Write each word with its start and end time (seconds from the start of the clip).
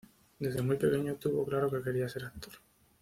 Desde 0.39 0.63
muy 0.63 0.77
pequeño 0.77 1.13
tuvo 1.17 1.45
claro 1.45 1.69
que 1.69 1.83
quería 1.83 2.09
ser 2.09 2.25
actor. 2.25 2.53